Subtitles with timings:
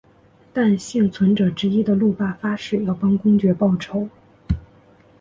[0.55, 4.09] 使幸存者之一的路霸发誓要帮公爵报仇。